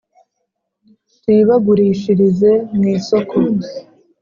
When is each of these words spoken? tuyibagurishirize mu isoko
tuyibagurishirize 1.21 2.51
mu 2.73 2.83
isoko 2.97 3.35